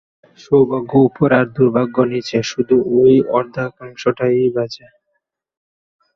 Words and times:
সৌভাগ্য 0.39 0.91
উপরে 1.07 1.33
আর 1.37 1.47
দুর্ভাগ্য 1.55 1.95
নিচে, 2.13 2.37
শুধু 2.43 2.75
ঐ 2.93 3.03
অর্ধাংশটাই 3.37 4.39
বাজে। 4.55 4.87